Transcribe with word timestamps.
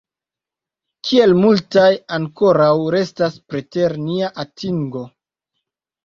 Kiel 1.07 1.33
multaj 1.41 1.89
ankoraŭ 2.17 2.71
restas 2.95 3.35
preter 3.53 3.95
nia 4.07 4.31
atingo! 4.45 5.03